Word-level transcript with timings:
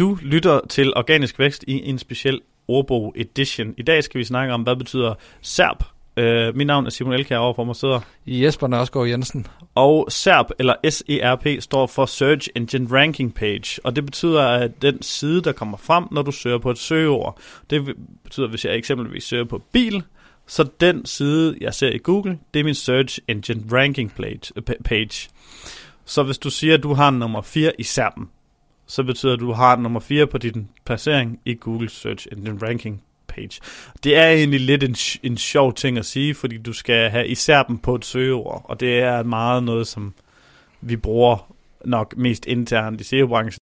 Du 0.00 0.18
lytter 0.22 0.60
til 0.68 0.92
Organisk 0.96 1.38
Vækst 1.38 1.64
i 1.68 1.88
en 1.88 1.98
speciel 1.98 2.40
ordbog 2.68 3.14
edition. 3.16 3.74
I 3.78 3.82
dag 3.82 4.04
skal 4.04 4.18
vi 4.18 4.24
snakke 4.24 4.54
om, 4.54 4.62
hvad 4.62 4.76
betyder 4.76 5.14
SERP. 5.40 5.84
Uh, 6.16 6.56
mit 6.56 6.66
navn 6.66 6.86
er 6.86 6.90
Simon 6.90 7.12
Elkær, 7.12 7.36
overfor 7.36 7.64
mig 7.64 7.76
sidder. 7.76 8.00
Jesper 8.26 8.66
Nørsgaard 8.66 9.08
Jensen. 9.08 9.46
Og 9.74 10.06
SERP, 10.10 10.46
eller 10.58 10.74
SERP, 10.90 11.62
står 11.62 11.86
for 11.86 12.06
Search 12.06 12.48
Engine 12.56 12.98
Ranking 12.98 13.34
Page. 13.34 13.80
Og 13.84 13.96
det 13.96 14.06
betyder, 14.06 14.42
at 14.42 14.82
den 14.82 15.02
side, 15.02 15.42
der 15.42 15.52
kommer 15.52 15.76
frem, 15.76 16.04
når 16.10 16.22
du 16.22 16.32
søger 16.32 16.58
på 16.58 16.70
et 16.70 16.78
søgeord. 16.78 17.38
Det 17.70 17.96
betyder, 18.24 18.48
hvis 18.48 18.64
jeg 18.64 18.76
eksempelvis 18.76 19.24
søger 19.24 19.44
på 19.44 19.62
bil, 19.72 20.02
så 20.46 20.68
den 20.80 21.06
side, 21.06 21.56
jeg 21.60 21.74
ser 21.74 21.90
i 21.90 21.98
Google, 21.98 22.38
det 22.54 22.60
er 22.60 22.64
min 22.64 22.74
Search 22.74 23.18
Engine 23.28 23.62
Ranking 23.72 24.12
page. 24.84 25.28
Så 26.04 26.22
hvis 26.22 26.38
du 26.38 26.50
siger, 26.50 26.74
at 26.74 26.82
du 26.82 26.94
har 26.94 27.10
nummer 27.10 27.42
4 27.42 27.72
i 27.78 27.82
SERP'en, 27.82 28.39
så 28.90 29.02
betyder 29.02 29.32
det, 29.32 29.38
at 29.38 29.46
du 29.46 29.52
har 29.52 29.76
nummer 29.76 30.00
4 30.00 30.26
på 30.26 30.38
din 30.38 30.68
placering 30.84 31.40
i 31.44 31.54
Google 31.54 31.88
Search 31.88 32.26
Engine 32.32 32.58
Ranking 32.62 33.02
page. 33.28 33.60
Det 34.04 34.16
er 34.16 34.28
egentlig 34.28 34.60
lidt 34.60 34.82
en, 34.82 34.96
en 35.22 35.36
sjov 35.36 35.74
ting 35.74 35.98
at 35.98 36.06
sige, 36.06 36.34
fordi 36.34 36.58
du 36.58 36.72
skal 36.72 37.10
have 37.10 37.28
især 37.28 37.62
dem 37.62 37.78
på 37.78 37.94
et 37.94 38.04
søgeord, 38.04 38.62
og 38.64 38.80
det 38.80 38.98
er 38.98 39.22
meget 39.22 39.62
noget, 39.62 39.86
som 39.86 40.14
vi 40.80 40.96
bruger 40.96 41.52
nok 41.84 42.16
mest 42.16 42.46
internt 42.46 43.00
i 43.00 43.04
SEO-branchen. 43.04 43.60